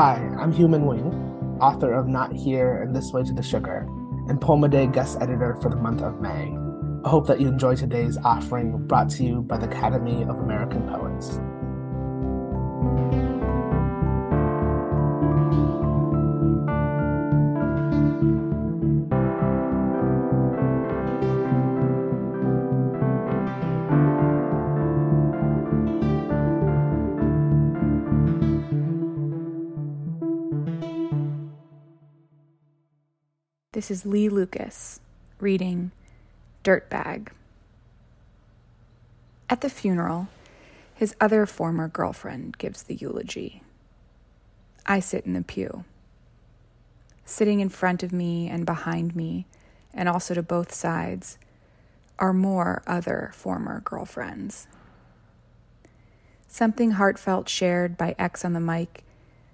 Hi, 0.00 0.16
I'm 0.38 0.50
Hieu 0.50 0.66
Minh 0.66 0.84
Nguyen, 0.84 1.60
author 1.60 1.92
of 1.92 2.08
Not 2.08 2.32
Here 2.32 2.80
and 2.80 2.96
This 2.96 3.12
Way 3.12 3.22
to 3.22 3.34
the 3.34 3.42
Sugar, 3.42 3.86
and 4.30 4.40
Poem 4.40 4.64
a 4.64 4.68
Day 4.70 4.86
guest 4.86 5.18
editor 5.20 5.58
for 5.60 5.68
the 5.68 5.76
month 5.76 6.00
of 6.00 6.22
May. 6.22 6.56
I 7.04 7.08
hope 7.10 7.26
that 7.26 7.38
you 7.38 7.48
enjoy 7.48 7.76
today's 7.76 8.16
offering 8.24 8.86
brought 8.86 9.10
to 9.10 9.24
you 9.24 9.42
by 9.42 9.58
the 9.58 9.68
Academy 9.68 10.22
of 10.22 10.38
American 10.38 10.88
Poets. 10.88 11.38
This 33.72 33.88
is 33.88 34.04
Leigh 34.04 34.28
Lucas 34.28 34.98
reading 35.38 35.92
Dirtbag. 36.64 37.28
At 39.48 39.60
the 39.60 39.70
funeral, 39.70 40.26
his 40.92 41.14
other 41.20 41.46
former 41.46 41.86
girlfriend 41.86 42.58
gives 42.58 42.82
the 42.82 42.96
eulogy. 42.96 43.62
I 44.86 44.98
sit 44.98 45.24
in 45.24 45.34
the 45.34 45.42
pew. 45.42 45.84
Sitting 47.24 47.60
in 47.60 47.68
front 47.68 48.02
of 48.02 48.12
me 48.12 48.48
and 48.48 48.66
behind 48.66 49.14
me, 49.14 49.46
and 49.94 50.08
also 50.08 50.34
to 50.34 50.42
both 50.42 50.74
sides, 50.74 51.38
are 52.18 52.32
more 52.32 52.82
other 52.88 53.30
former 53.36 53.82
girlfriends. 53.82 54.66
Something 56.48 56.90
heartfelt 56.90 57.48
shared 57.48 57.96
by 57.96 58.16
X 58.18 58.44
on 58.44 58.52
the 58.52 58.58
mic 58.58 59.04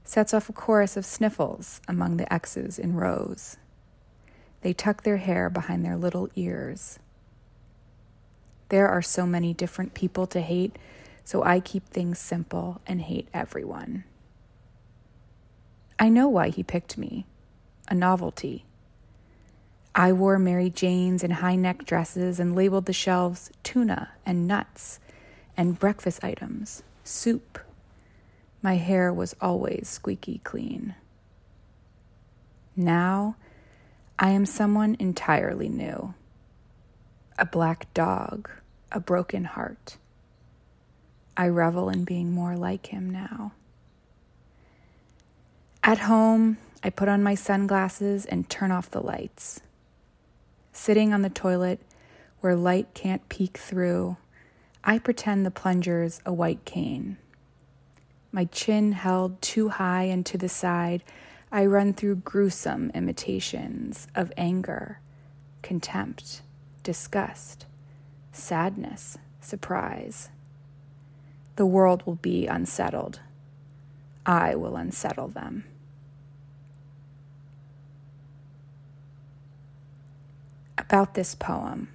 sets 0.04 0.32
off 0.32 0.48
a 0.48 0.54
chorus 0.54 0.96
of 0.96 1.04
sniffles 1.04 1.82
among 1.86 2.16
the 2.16 2.32
X's 2.32 2.78
in 2.78 2.94
rows. 2.94 3.58
They 4.62 4.72
tuck 4.72 5.02
their 5.02 5.18
hair 5.18 5.48
behind 5.50 5.84
their 5.84 5.96
little 5.96 6.28
ears. 6.34 6.98
There 8.68 8.88
are 8.88 9.02
so 9.02 9.26
many 9.26 9.54
different 9.54 9.94
people 9.94 10.26
to 10.28 10.40
hate, 10.40 10.76
so 11.24 11.42
I 11.44 11.60
keep 11.60 11.88
things 11.88 12.18
simple 12.18 12.80
and 12.86 13.00
hate 13.00 13.28
everyone. 13.32 14.04
I 15.98 16.08
know 16.08 16.28
why 16.28 16.48
he 16.50 16.62
picked 16.62 16.98
me 16.98 17.26
a 17.88 17.94
novelty. 17.94 18.64
I 19.94 20.12
wore 20.12 20.38
Mary 20.38 20.68
Janes 20.68 21.24
and 21.24 21.34
high 21.34 21.56
neck 21.56 21.84
dresses 21.84 22.38
and 22.38 22.54
labeled 22.54 22.86
the 22.86 22.92
shelves 22.92 23.50
tuna 23.62 24.10
and 24.26 24.46
nuts 24.46 25.00
and 25.56 25.78
breakfast 25.78 26.22
items, 26.22 26.82
soup. 27.02 27.58
My 28.60 28.74
hair 28.74 29.12
was 29.12 29.34
always 29.41 29.88
squeaky 29.88 30.41
clean. 30.44 30.96
Now, 32.76 33.36
I 34.19 34.31
am 34.31 34.47
someone 34.47 34.97
entirely 34.98 35.69
new. 35.69 36.14
A 37.39 37.45
black 37.45 37.92
dog, 37.92 38.48
a 38.91 38.98
broken 38.98 39.45
heart. 39.45 39.98
I 41.36 41.48
revel 41.48 41.91
in 41.91 42.05
being 42.05 42.33
more 42.33 42.56
like 42.56 42.87
him 42.87 43.11
now. 43.11 43.53
At 45.84 45.98
home, 45.98 46.56
I 46.83 46.89
put 46.89 47.09
on 47.09 47.22
my 47.22 47.34
sunglasses 47.34 48.25
and 48.25 48.48
turn 48.48 48.72
off 48.72 48.91
the 48.91 49.03
lights. 49.03 49.61
Sitting 50.72 51.12
on 51.12 51.20
the 51.20 51.28
toilet 51.28 51.81
where 52.41 52.56
light 52.56 52.94
can't 52.94 53.28
peek 53.28 53.59
through, 53.59 54.17
I 54.83 54.98
pretend 54.98 55.44
the 55.44 55.50
plunger's 55.50 56.22
a 56.25 56.33
white 56.33 56.64
cane. 56.64 57.19
My 58.33 58.47
chin 58.47 58.92
held 58.92 59.42
too 59.42 59.69
high 59.69 60.05
and 60.05 60.25
to 60.25 60.39
the 60.39 60.48
side 60.48 61.03
I 61.50 61.64
run 61.66 61.92
through 61.92 62.16
gruesome 62.16 62.91
imitations 62.94 64.09
of 64.15 64.32
anger, 64.37 65.00
contempt, 65.62 66.43
disgust, 66.82 67.66
sadness, 68.32 69.16
surprise. 69.41 70.28
The 71.56 71.66
world 71.66 72.04
will 72.04 72.16
be 72.16 72.47
unsettled. 72.47 73.20
I 74.25 74.54
will 74.56 74.76
unsettle 74.76 75.28
them. 75.28 75.65
About 80.76 81.15
this 81.15 81.34
poem. 81.34 81.88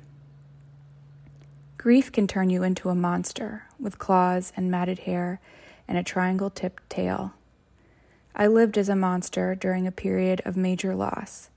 Grief 1.77 2.11
can 2.11 2.27
turn 2.27 2.49
you 2.49 2.63
into 2.63 2.89
a 2.89 2.95
monster 2.95 3.63
with 3.79 3.99
claws 3.99 4.53
and 4.55 4.71
matted 4.71 4.99
hair 4.99 5.39
and 5.87 5.97
a 5.97 6.03
triangle 6.03 6.49
tipped 6.49 6.89
tail. 6.89 7.33
I 8.35 8.47
lived 8.47 8.77
as 8.77 8.89
a 8.89 8.95
monster 8.95 9.55
during 9.55 9.85
a 9.85 9.91
period 9.91 10.41
of 10.45 10.55
major 10.55 10.95
loss, 10.95 11.49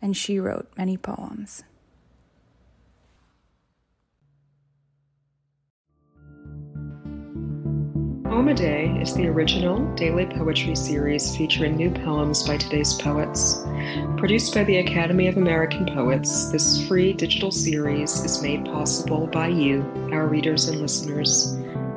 and 0.00 0.16
she 0.16 0.38
wrote 0.38 0.68
many 0.76 0.96
poems. 0.96 1.64
Poem 8.24 8.46
a 8.46 8.54
Day 8.54 8.96
is 9.02 9.12
the 9.12 9.26
original 9.26 9.92
daily 9.96 10.24
poetry 10.24 10.76
series 10.76 11.36
featuring 11.36 11.76
new 11.76 11.90
poems 11.90 12.46
by 12.46 12.56
today's 12.56 12.94
poets. 12.94 13.58
Produced 14.16 14.54
by 14.54 14.62
the 14.64 14.78
Academy 14.78 15.26
of 15.26 15.36
American 15.36 15.84
Poets, 15.84 16.50
this 16.52 16.86
free 16.86 17.12
digital 17.12 17.50
series 17.50 18.24
is 18.24 18.40
made 18.40 18.64
possible 18.64 19.26
by 19.26 19.48
you, 19.48 19.82
our 20.12 20.28
readers 20.28 20.68
and 20.68 20.80
listeners. 20.80 21.56